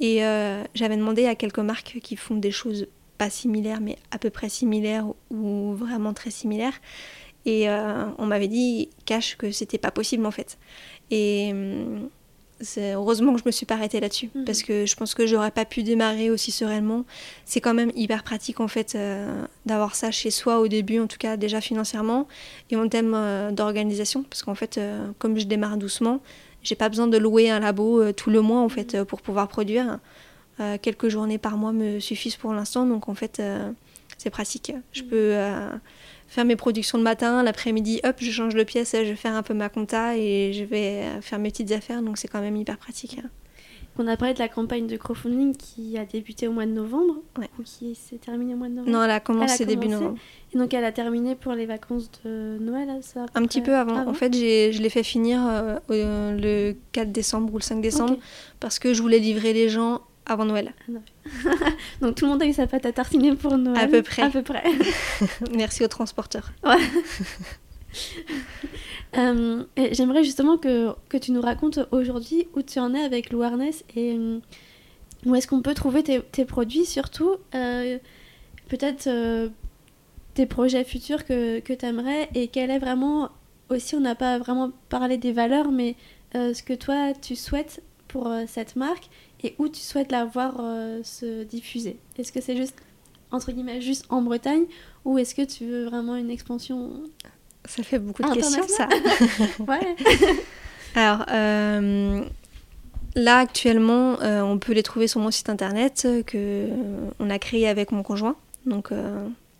[0.00, 2.86] Et euh, j'avais demandé à quelques marques qui font des choses
[3.18, 6.80] pas similaires, mais à peu près similaires ou vraiment très similaires.
[7.46, 10.58] Et euh, on m'avait dit, cache que c'était pas possible en fait.
[11.10, 12.08] Et hum,
[12.78, 14.44] heureusement que je me suis pas arrêtée là-dessus mhm.
[14.44, 17.04] parce que je pense que j'aurais pas pu démarrer aussi sereinement.
[17.44, 21.06] C'est quand même hyper pratique en fait euh, d'avoir ça chez soi au début, en
[21.06, 22.26] tout cas déjà financièrement
[22.70, 23.16] et en thème
[23.52, 24.80] d'organisation parce qu'en fait,
[25.18, 26.20] comme je démarre doucement,
[26.64, 29.20] j'ai pas besoin de louer un labo euh, tout le mois en fait euh, pour
[29.22, 29.98] pouvoir produire.
[30.60, 33.42] Euh, quelques journées par mois me suffisent pour l'instant, donc en fait
[34.18, 34.72] c'est pratique.
[34.92, 35.06] Je mm.
[35.06, 35.36] peux
[36.28, 39.42] faire mes productions le matin, l'après-midi, hop, je change de pièce, je vais faire un
[39.42, 42.78] peu ma compta et je vais faire mes petites affaires, donc c'est quand même hyper
[42.78, 43.18] pratique.
[43.96, 47.14] On a parlé de la campagne de crowdfunding qui a débuté au mois de novembre,
[47.58, 48.92] ou qui s'est terminée au mois de novembre.
[48.92, 50.18] Non, elle a commencé début novembre.
[50.52, 54.08] Et donc elle a terminé pour les vacances de Noël, ça Un petit peu avant.
[54.08, 55.78] En fait, je l'ai fait finir euh,
[56.36, 58.16] le 4 décembre ou le 5 décembre
[58.58, 60.72] parce que je voulais livrer les gens avant Noël.
[60.88, 61.50] Ah
[62.00, 63.84] donc tout le monde a eu sa pâte à tartiner pour Noël.
[63.84, 64.22] À peu près.
[64.22, 64.64] À peu près.
[65.54, 66.52] Merci aux transporteurs.
[66.64, 66.76] Ouais.
[69.16, 73.84] Euh, j'aimerais justement que, que, tu nous racontes aujourd'hui où tu en es avec l'awareness
[73.94, 74.40] et euh,
[75.24, 77.36] où est-ce qu'on peut trouver tes, tes produits surtout.
[77.54, 77.98] Euh,
[78.68, 79.08] peut-être
[80.34, 83.30] tes projets futurs que, que tu aimerais et quel est vraiment
[83.68, 85.94] aussi, on n'a pas vraiment parlé des valeurs, mais
[86.32, 89.08] ce que toi tu souhaites pour cette marque
[89.44, 90.56] et où tu souhaites la voir
[91.04, 91.98] se diffuser?
[92.18, 92.74] Est-ce que c'est juste,
[93.30, 94.64] entre guillemets, juste en Bretagne?
[95.04, 97.04] Ou est-ce que tu veux vraiment une expansion
[97.66, 98.88] ça fait beaucoup de questions, ça.
[99.66, 99.96] ouais.
[100.94, 102.22] Alors, euh,
[103.14, 106.68] là, actuellement, euh, on peut les trouver sur mon site internet euh, que
[107.18, 108.36] on a créé avec mon conjoint.
[108.66, 108.90] Donc,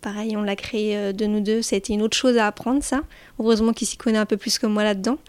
[0.01, 1.61] pareil, on l'a créé de nous deux.
[1.61, 3.01] Ça a été une autre chose à apprendre, ça.
[3.39, 5.19] Heureusement qu'il s'y connaît un peu plus que moi là-dedans.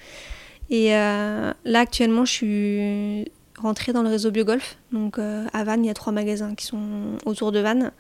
[0.71, 4.77] Et là, actuellement, je suis rentrée dans le réseau Biogolf.
[4.92, 7.92] Donc, à Vannes, il y a trois magasins qui sont autour de Vannes.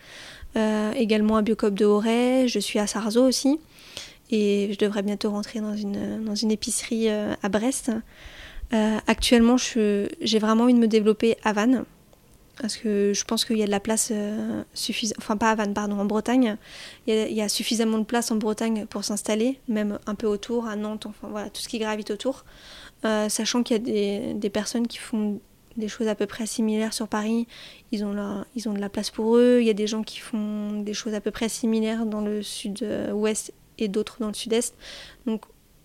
[0.94, 2.48] également à Biocop de Auray.
[2.48, 3.58] Je suis à Sarzeau aussi
[4.30, 7.90] et je devrais bientôt rentrer dans une, dans une épicerie euh, à Brest.
[8.72, 11.84] Euh, actuellement, j'ai vraiment envie de me développer à Vannes
[12.60, 15.54] parce que je pense qu'il y a de la place euh, suffisante, enfin pas à
[15.54, 16.56] Vannes, pardon, en Bretagne.
[17.06, 20.74] Il y, a, suffisamment de place en Bretagne pour s'installer, même un peu autour, à
[20.74, 22.44] Nantes, enfin voilà, tout ce qui gravite autour.
[23.02, 25.40] Sachant qu'il y a des, personnes qui font
[25.76, 27.46] des choses à peu près similaires sur Paris,
[27.92, 29.58] ils ont, ils ont de la place pour eux.
[29.60, 32.42] Il y a des gens qui font des choses à peu près similaires dans le
[32.42, 34.74] sud-ouest et d'autres dans le sud-est.
[35.26, 35.42] Donc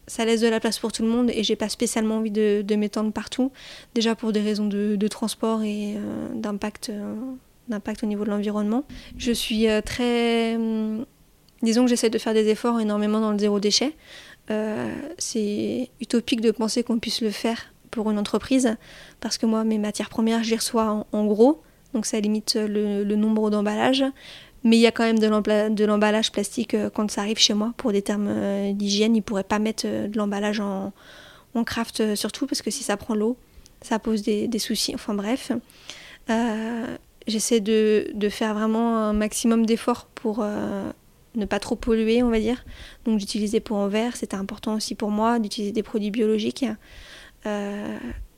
[0.07, 2.75] ça laisse de la place pour tout le monde et j'ai pas spécialement envie de,
[2.75, 3.51] m'étendre partout.
[3.95, 7.15] Déjà pour des raisons de, transport et euh, d'impact, euh,
[7.69, 8.83] d'impact au niveau de l'environnement.
[9.17, 10.55] Je suis euh, très.
[10.55, 11.05] Hum,
[11.61, 13.93] disons que j'essaie de faire des efforts énormément dans le zéro déchet.
[15.17, 18.75] C'est utopique de penser qu'on puisse le faire pour une entreprise
[19.19, 21.61] parce que moi, mes matières premières, les reçois en, gros.
[21.93, 24.03] Donc ça limite le, nombre d'emballages.
[24.63, 27.73] Mais il y a quand même de l'emballage plastique euh, quand ça arrive chez moi.
[27.77, 30.93] Pour des termes euh, d'hygiène, ils ne pourraient pas mettre euh, de l'emballage en,
[31.65, 33.37] craft surtout parce que si ça prend l'eau,
[33.81, 34.93] ça pose des, soucis.
[34.95, 35.51] Enfin bref,
[37.27, 40.45] j'essaie de, faire vraiment un maximum d'efforts pour
[41.35, 42.63] ne pas trop polluer, on va dire.
[43.05, 46.65] Donc d'utiliser pour en verre, c'était important aussi pour moi, d'utiliser des produits biologiques.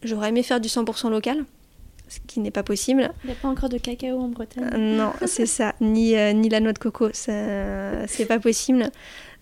[0.03, 1.45] J'aurais aimé faire du 100% local,
[2.09, 3.11] ce qui n'est pas possible.
[3.23, 4.69] Il n'y a pas encore de cacao en Bretagne.
[4.73, 8.89] Euh, non, c'est ça, ni, euh, ni la noix de coco, c'est pas possible.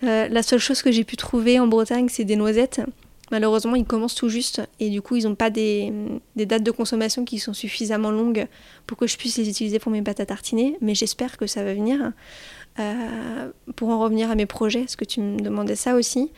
[0.04, 2.82] Euh, la seule chose que j'ai pu trouver en Bretagne, c'est des noisettes.
[3.32, 5.94] Malheureusement, ils commencent tout juste et du coup, ils n'ont pas des,
[6.36, 8.46] des, dates de consommation qui sont suffisamment longues
[8.86, 11.64] pour que je puisse les utiliser pour mes pâtes à tartiner, mais j'espère que ça
[11.64, 12.12] va venir.
[13.76, 16.32] Pour en revenir à mes projets, parce que tu me demandais ça aussi,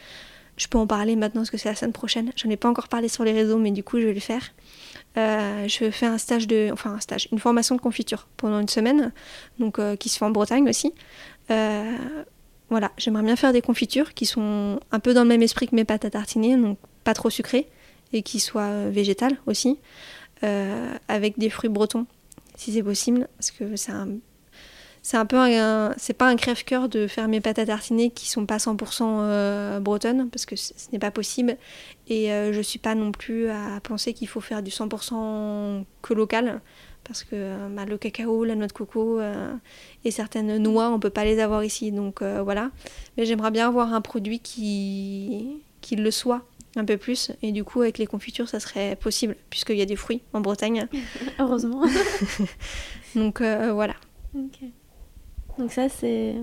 [0.57, 2.31] je peux en parler maintenant parce que c'est la semaine prochaine.
[2.35, 4.53] J'en ai pas encore parlé sur les réseaux, mais du coup, je vais le faire.
[5.17, 8.67] Euh, je fais un stage de, enfin un stage, une formation de confiture pendant une
[8.67, 9.11] semaine,
[9.59, 10.93] donc euh, qui se fait en Bretagne aussi.
[11.51, 11.97] Euh,
[12.69, 15.75] voilà, j'aimerais bien faire des confitures qui sont un peu dans le même esprit que
[15.75, 17.67] mes pâtes à tartiner, donc pas trop sucrées
[18.11, 19.79] et qui soient végétales aussi.
[21.07, 22.05] avec des fruits bretons,
[22.57, 24.09] si c'est possible, parce que c'est un
[25.05, 28.29] c'est un peu un, c'est pas un crève-cœur de faire mes pâtes à tartiner qui
[28.29, 31.57] sont pas 100% euh, bretonnes parce que ce n'est pas possible.
[32.07, 36.13] Et euh, je suis pas non plus à penser qu'il faut faire du 100% que
[36.13, 36.61] local
[37.03, 39.19] parce que euh, bah, le cacao, la noix de coco
[40.05, 41.91] et certaines noix on peut pas les avoir ici.
[41.91, 42.71] Donc voilà.
[43.17, 46.43] Mais j'aimerais bien avoir un produit qui qui le soit
[46.77, 47.29] un peu plus.
[47.41, 50.39] Et du coup avec les confitures ça serait possible puisqu'il y a des fruits en
[50.39, 50.87] Bretagne.
[51.39, 51.83] Heureusement.
[53.15, 53.95] Donc voilà
[55.57, 56.35] donc ça, c'est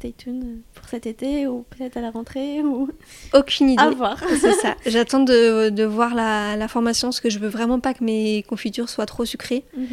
[0.00, 2.88] stay tuned pour cet été ou peut-être à la rentrée ou
[3.34, 3.82] aucune idée.
[3.82, 4.18] À voir.
[4.40, 4.76] c'est ça.
[4.86, 8.42] J'attends de, de, voir la, la, formation parce que je veux vraiment pas que mes
[8.44, 9.64] confitures soient trop sucrées.
[9.76, 9.86] Mhm.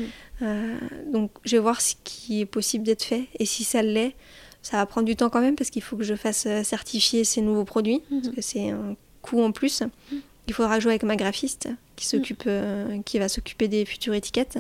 [0.44, 0.78] Euh,
[1.12, 4.16] donc je vais voir ce qui est possible d'être fait et si ça l'est,
[4.62, 7.24] ça va prendre du temps quand même parce qu'il faut que je fasse euh, certifier
[7.24, 8.22] ces nouveaux produits mhm.
[8.22, 9.82] parce que c'est un coût en plus.
[9.82, 10.22] Mhm.
[10.48, 11.68] Il faudra jouer avec ma graphiste
[11.98, 14.60] qui s'occupe, euh, qui va s'occuper des futures étiquettes.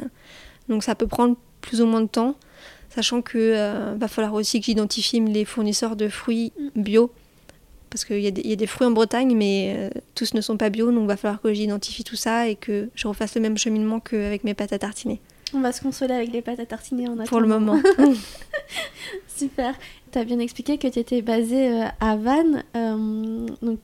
[0.68, 2.36] Donc ça peut prendre plus ou moins de temps
[2.90, 7.12] sachant qu'il euh, va falloir aussi que j'identifie les fournisseurs de fruits bio,
[7.90, 10.70] parce qu'il y, y, a des fruits en Bretagne, mais euh, tous ne sont pas
[10.70, 13.58] bio, donc il va falloir que j'identifie tout ça et que je refasse le même
[13.58, 15.22] cheminement qu'avec mes pâtes à tartiner.
[15.54, 17.30] On va se consoler avec les pâtes à tartiner en attendant.
[17.30, 17.82] Pour le moment.
[19.28, 19.76] Super.
[20.12, 22.64] Tu as bien expliqué que tu étais basée euh, à Vannes.
[23.62, 23.80] donc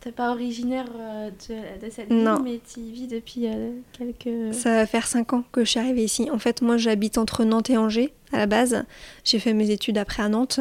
[0.00, 4.54] T'es pas originaire euh, de, cette ville, mais tu y vis depuis euh, quelques...
[4.54, 6.28] Ça va faire 5 ans que je suis arrivée ici.
[6.30, 8.84] En fait, moi, j'habite entre Nantes et Angers, à la base.
[9.24, 10.60] J'ai fait mes études après à Nantes.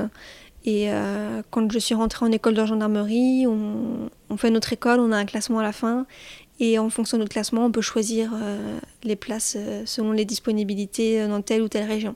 [0.66, 5.12] Et euh, quand je suis rentrée en école de gendarmerie, on, fait notre école, on
[5.12, 6.06] a un classement à la fin.
[6.60, 8.32] Et en fonction de notre classement, on peut choisir
[9.04, 12.16] les places selon les disponibilités dans telle ou telle région.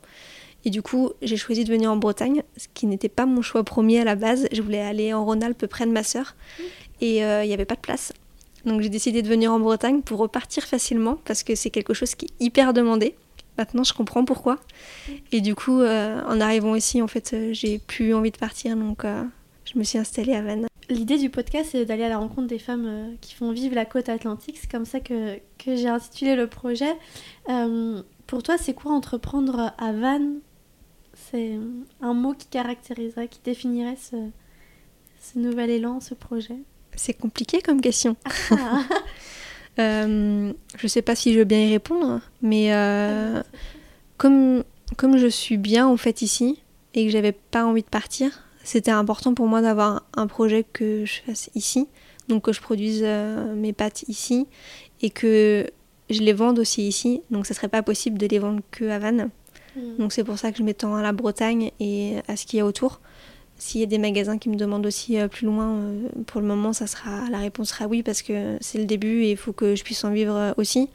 [0.63, 3.63] Et du coup, j'ai choisi de venir en Bretagne, ce qui n'était pas mon choix
[3.63, 4.47] premier à la base.
[4.51, 6.35] Je voulais aller en Rhône-Alpes près de ma sœur
[7.01, 8.13] et euh, il n'y avait pas de place.
[8.63, 12.15] Donc j'ai décidé de venir en Bretagne pour repartir facilement parce que c'est quelque chose
[12.15, 13.15] qui est hyper demandé.
[13.57, 14.59] Maintenant, je comprends pourquoi.
[15.31, 18.77] Et du coup, euh, en arrivant ici, en fait, euh, j'ai plus envie de partir,
[18.77, 19.03] donc
[19.65, 20.67] je me suis installée à Vannes.
[20.89, 24.09] L'idée du podcast, c'est d'aller à la rencontre des femmes qui font vivre la côte
[24.09, 24.57] atlantique.
[24.59, 26.93] C'est comme ça que, que j'ai intitulé le projet.
[28.27, 30.39] pour toi, c'est quoi entreprendre à Vannes?
[31.13, 31.57] C'est
[32.01, 36.57] un mot qui caractériserait, qui définirait ce nouvel élan, ce projet?
[36.95, 38.15] C'est compliqué comme question.
[38.51, 38.83] Ah.
[39.79, 43.41] euh, je sais pas si je veux bien y répondre, mais euh,
[44.17, 44.63] comme,
[44.97, 46.61] comme je suis bien en fait ici
[46.93, 51.05] et que j'avais pas envie de partir, c'était important pour moi d'avoir un projet que
[51.05, 51.87] je fasse ici,
[52.27, 54.47] donc que je produise euh, mes pâtes ici
[55.01, 55.65] et que
[56.09, 57.21] je les vende aussi ici.
[57.31, 59.29] Donc ce serait pas possible de les vendre que à Vannes.
[59.75, 59.97] Hmm.
[59.97, 62.61] Donc c'est pour ça que je m'étends à la Bretagne et à ce qu'il y
[62.61, 62.99] a autour.
[63.61, 66.47] S'il y a des magasins qui me demandent aussi euh, plus loin, euh, pour le
[66.47, 69.53] moment, ça sera, la réponse sera oui parce que c'est le début et il faut
[69.53, 70.89] que je puisse en vivre euh, aussi.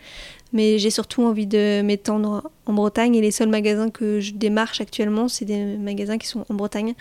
[0.53, 4.81] Mais j'ai surtout envie de m'étendre en Bretagne et les seuls magasins que je démarche
[4.81, 6.95] actuellement, c'est des magasins qui sont en Bretagne.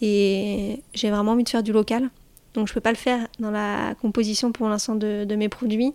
[0.00, 2.08] Et j'ai vraiment envie de faire du local.
[2.54, 5.92] Donc je peux pas le faire dans la composition pour l'instant de, mes produits.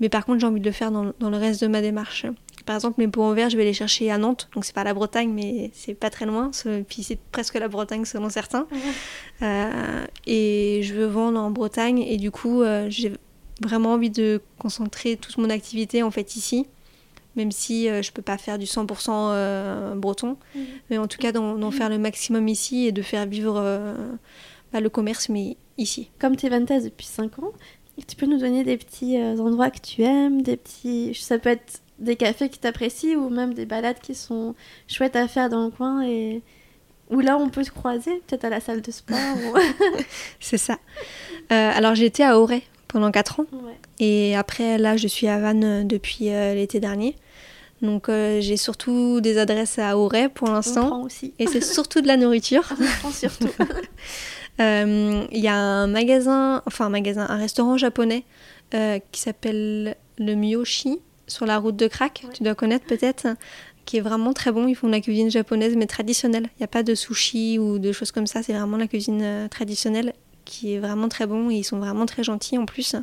[0.00, 2.26] Mais par contre, j'ai envie de le faire dans, le reste de ma démarche.
[2.64, 4.84] Par exemple, mes pots en verre, je vais les chercher à Nantes, donc c'est pas
[4.84, 6.50] la Bretagne, mais c'est pas très loin.
[6.88, 8.66] Puis c'est presque la Bretagne selon certains.
[9.42, 13.12] Euh, et je veux vendre en Bretagne, et du coup, euh, j'ai
[13.62, 16.66] vraiment envie de concentrer toute mon activité en fait ici,
[17.36, 20.64] même si euh, je peux pas faire du 100% breton, mhm.
[20.90, 23.94] mais en tout cas d'en faire le maximum ici et de faire vivre
[24.74, 26.10] bah, le commerce, mais ici.
[26.18, 27.52] Comme tu es vantaise depuis 5 ans,
[28.06, 31.14] tu peux nous donner des petits endroits que tu aimes, des petits.
[31.14, 34.54] Ça peut être des cafés qui t'apprécient ou même des balades qui sont
[34.88, 36.42] chouettes à faire dans le coin et
[37.10, 39.18] où là on peut se croiser, peut-être à la salle de sport.
[40.40, 40.78] C'est ça.
[41.52, 43.46] Euh, alors été à Auray pendant 4 ans
[43.98, 47.16] et après là je suis à Vannes euh, depuis euh, l'été dernier.
[47.82, 51.08] Donc j'ai surtout des adresses à Auray pour l'instant.
[51.38, 52.62] Et c'est surtout de la nourriture.
[52.78, 53.48] On prend surtout.
[54.58, 58.24] Il y a un magasin, enfin un magasin, un restaurant japonais
[58.70, 63.28] qui s'appelle le Miyoshi sur la route de Crac, tu dois connaître peut-être,
[63.84, 64.68] qui est vraiment très bon.
[64.68, 66.48] Ils font de la cuisine japonaise mais traditionnelle.
[66.56, 69.20] Il n'y a pas de sushi ou de choses comme ça, c'est vraiment la cuisine
[69.22, 70.12] euh, traditionnelle
[70.44, 72.96] qui est vraiment très bon et ils sont vraiment très gentils en plus.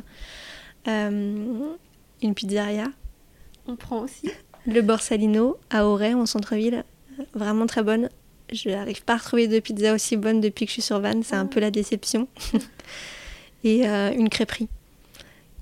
[0.86, 1.74] Euh,
[2.22, 2.88] une pizzeria.
[3.66, 4.30] On prend aussi.
[4.66, 6.84] Le Borsalino à Auray en centre-ville,
[7.34, 8.10] vraiment très bonne.
[8.52, 11.22] Je n'arrive pas à retrouver de pizza aussi bonne depuis que je suis sur Vannes,
[11.22, 11.50] c'est un ah.
[11.50, 12.28] peu la déception.
[13.64, 14.68] et euh, une crêperie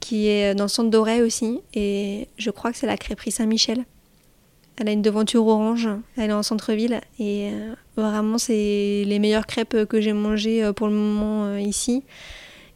[0.07, 1.59] qui est dans le centre d'Auray aussi.
[1.75, 3.85] Et je crois que c'est la crêperie Saint-Michel.
[4.77, 7.01] Elle a une devanture orange, elle est en centre-ville.
[7.19, 11.61] Et euh, vraiment, c'est les meilleures crêpes que j'ai mangées euh, pour le moment euh,
[11.61, 12.05] ici.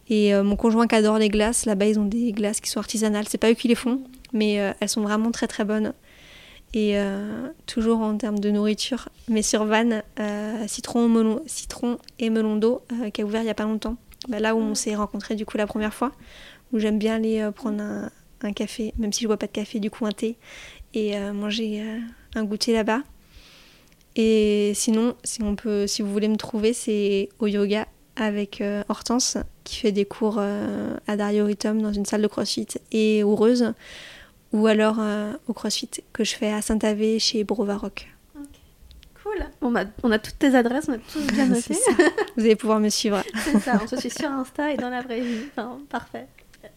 [0.09, 3.27] Et mon conjoint qui adore les glaces, là-bas ils ont des glaces qui sont artisanales.
[3.29, 4.01] C'est pas eux qui les font,
[4.33, 5.93] mais elles sont vraiment très très bonnes.
[6.75, 6.97] Et
[7.67, 10.03] toujours en termes de nourriture, mais sur Vannes,
[10.67, 12.83] citron, melon, citron et melon d'eau
[13.15, 13.95] qui a ouvert il n'y a pas longtemps.
[14.29, 16.11] Bah, là où on s'est rencontrés du coup la première fois,
[16.73, 18.11] où j'aime bien aller prendre un,
[18.43, 20.37] un, café, même si je bois pas de café, du coup un thé,
[20.95, 21.83] et manger
[22.35, 23.03] un goûter là-bas.
[24.17, 28.83] Et sinon, si, on peut, si vous voulez me trouver, c'est au yoga avec euh,
[28.89, 33.23] Hortense qui fait des cours euh, à Dario Ritum dans une salle de crossfit et
[33.23, 33.73] heureuse
[34.53, 38.09] ou alors euh, au crossfit que je fais à Saint-Avé chez Brovaroc.
[39.23, 39.47] Cool.
[39.63, 41.75] On a, on a toutes tes adresses, on a tous bien noté.
[42.37, 43.23] vous allez pouvoir me suivre.
[43.45, 45.45] C'est ça, on se suit sur Insta et dans la vraie vie.
[45.53, 46.27] Enfin, parfait.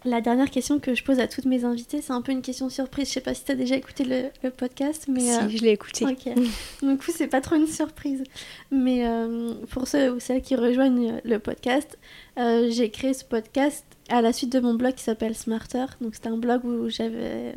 [0.05, 2.69] La dernière question que je pose à toutes mes invitées, c'est un peu une question
[2.69, 3.07] surprise.
[3.07, 5.21] Je sais pas si tu as déjà écouté le, podcast, mais...
[5.21, 6.05] Si, euh, je l'ai écouté.
[6.05, 6.25] Ok.
[6.81, 8.23] du coup, c'est pas trop une surprise.
[8.69, 11.97] Mais euh, pour ceux ou celles qui rejoignent le podcast,
[12.37, 15.85] euh, j'ai créé ce podcast à la suite de mon blog qui s'appelle Smarter.
[16.01, 17.55] Donc c'était un blog où j'avais...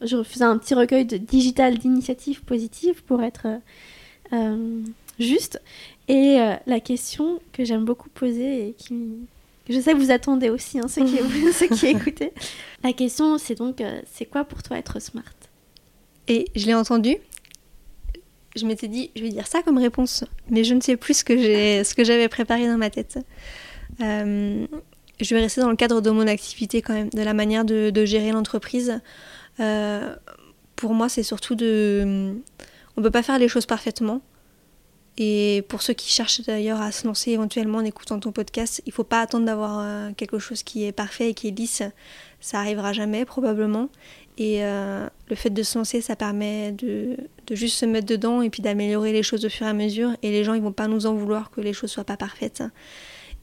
[0.00, 3.48] Je faisais un petit recueil de digital d'initiatives positives pour être
[5.18, 5.60] juste.
[6.06, 8.94] Et la question que j'aime beaucoup poser et qui
[9.68, 11.18] je sais que vous attendez aussi, hein, ceux, qui,
[11.52, 12.32] ceux qui écoutez.
[12.82, 15.24] La question, c'est donc, euh, c'est quoi pour toi être smart?
[16.26, 17.16] Et je l'ai entendu.
[18.56, 21.24] Je m'étais dit, je vais dire ça comme réponse, mais je ne sais plus ce
[21.24, 23.18] que, j'ai, ce que j'avais préparé dans ma tête.
[24.00, 24.66] Euh,
[25.20, 28.04] je vais rester dans le cadre de mon activité quand même, de la manière de,
[28.04, 29.00] gérer l'entreprise.
[29.60, 30.14] Euh,
[30.76, 32.34] pour moi, c'est surtout de...
[32.96, 34.22] On ne peut pas faire les choses parfaitement.
[35.20, 38.90] Et pour ceux qui cherchent d'ailleurs à se lancer éventuellement en écoutant ton podcast, il
[38.90, 41.82] ne faut pas attendre d'avoir euh, quelque chose qui est parfait et qui est lisse.
[42.40, 43.88] Ça arrivera jamais probablement.
[44.38, 47.16] Et euh, le fait de se lancer, ça permet de,
[47.48, 50.12] de juste se mettre dedans et puis d'améliorer les choses au fur et à mesure.
[50.22, 52.62] Et les gens, ils vont pas nous en vouloir que les choses soient pas parfaites.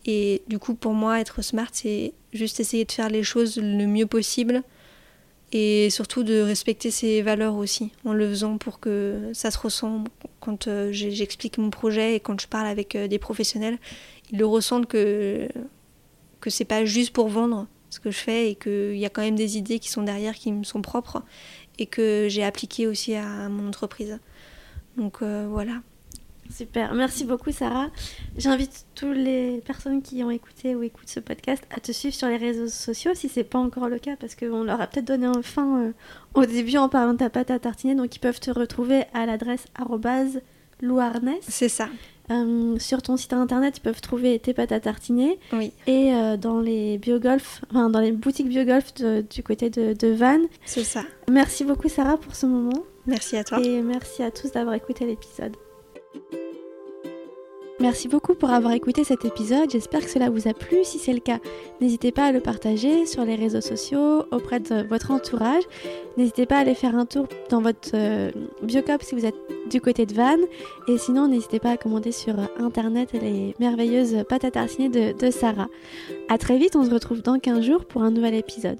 [0.06, 3.86] Et du coup, pour moi, être smart, c'est juste essayer de faire les choses le
[3.86, 4.64] mieux possible
[5.58, 10.04] et surtout de respecter ses valeurs aussi en le faisant pour que ça se ressent
[10.42, 13.78] quand euh, j'explique mon projet et quand je parle avec euh, des professionnels
[14.32, 15.48] ils le ressentent que
[16.42, 19.22] que c'est pas juste pour vendre ce que je fais et qu'il y a quand
[19.22, 21.24] même des idées qui sont derrière qui me sont propres
[21.80, 24.20] et que j'ai appliqué aussi à mon entreprise.
[24.98, 25.82] Donc euh, voilà
[26.50, 27.90] Super, merci beaucoup Sarah.
[28.38, 32.28] J'invite toutes les personnes qui ont écouté ou écoutent ce podcast à te suivre sur
[32.28, 35.26] les réseaux sociaux si c'est pas encore le cas parce qu'on leur a peut-être donné
[35.26, 35.92] un fin euh,
[36.34, 39.26] au début en parlant de ta pâte à tartiner donc ils peuvent te retrouver à
[39.26, 39.66] l'adresse
[40.82, 41.40] louarnès.
[41.48, 41.90] C'est ça.
[42.32, 45.40] Euh, sur ton site internet, ils peuvent trouver tes pâtes à tartiner.
[45.54, 45.72] Oui.
[45.88, 50.46] Et euh, dans les biogolf, enfin dans les boutiques biogolf du côté de, de Vannes.
[50.66, 51.04] C'est ça.
[51.30, 52.84] Merci beaucoup Sarah pour ce moment.
[53.06, 53.60] Merci à toi.
[53.62, 55.56] Et merci à tous d'avoir écouté l'épisode.
[57.82, 60.86] Merci beaucoup pour avoir écouté cet épisode, j'espère que cela vous a plu.
[60.86, 61.40] Si c'est le cas,
[61.82, 65.64] n'hésitez pas à le partager sur les réseaux sociaux, auprès de votre entourage.
[66.16, 69.36] N'hésitez pas à aller faire un tour dans votre euh, biocop si vous êtes
[69.70, 70.46] du côté de Vannes.
[70.88, 75.30] Et sinon, n'hésitez pas à commander sur internet les merveilleuses pâtes à tartiner de, de
[75.30, 75.68] Sarah.
[76.30, 78.80] A très vite, on se retrouve dans 15 jours pour un nouvel épisode.